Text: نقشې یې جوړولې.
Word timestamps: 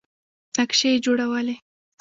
نقشې 0.57 0.87
یې 0.91 1.01
جوړولې. 1.05 1.55